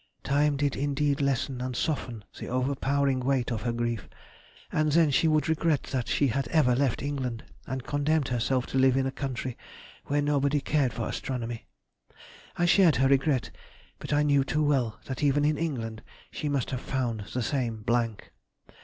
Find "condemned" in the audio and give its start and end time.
7.85-8.29